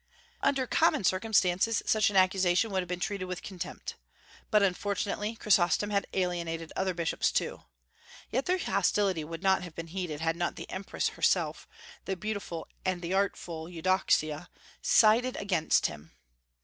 Under 0.41 0.65
common 0.65 1.03
circumstances 1.03 1.83
such 1.85 2.09
an 2.09 2.15
accusation 2.15 2.71
would 2.71 2.81
have 2.81 2.87
been 2.89 2.99
treated 2.99 3.25
with 3.25 3.43
contempt. 3.43 3.97
But, 4.49 4.63
unfortunately, 4.63 5.35
Chrysostom 5.35 5.91
had 5.91 6.07
alienated 6.15 6.73
other 6.75 6.95
bishops 6.95 7.29
also. 7.31 7.67
Yet 8.31 8.47
their 8.47 8.57
hostility 8.57 9.23
would 9.23 9.43
not 9.43 9.61
have 9.61 9.75
been 9.75 9.85
heeded 9.89 10.19
had 10.19 10.35
not 10.35 10.55
the 10.55 10.67
empress 10.71 11.09
herself, 11.09 11.67
the 12.05 12.15
beautiful 12.15 12.67
and 12.83 13.03
the 13.03 13.13
artful 13.13 13.69
Eudoxia, 13.69 14.49
sided 14.81 15.35
against 15.37 15.85
him. 15.85 16.09